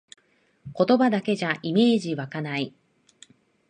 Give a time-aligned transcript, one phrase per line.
[0.75, 2.73] 言葉だけじゃイメージわかない